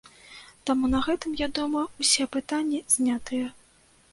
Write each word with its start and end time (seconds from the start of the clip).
Таму 0.69 0.87
на 0.93 1.01
гэтым, 1.07 1.35
я 1.41 1.47
думаю, 1.59 1.85
усе 2.05 2.27
пытанні 2.37 2.79
знятыя. 2.95 3.45